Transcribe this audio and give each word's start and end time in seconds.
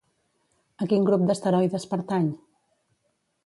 A 0.85 0.87
quin 0.93 1.05
grup 1.11 1.27
d'asteroides 1.27 1.87
pertany? 1.95 2.33